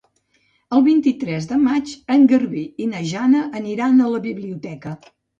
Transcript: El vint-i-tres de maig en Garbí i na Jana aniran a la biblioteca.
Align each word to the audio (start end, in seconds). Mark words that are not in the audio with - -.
El 0.75 0.79
vint-i-tres 0.85 1.43
de 1.49 1.59
maig 1.65 1.91
en 2.15 2.23
Garbí 2.31 2.63
i 2.85 2.87
na 2.93 3.01
Jana 3.11 3.41
aniran 3.59 3.99
a 3.99 4.09
la 4.15 4.23
biblioteca. 4.25 4.95